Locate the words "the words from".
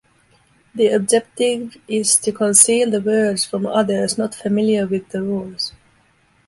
2.89-3.67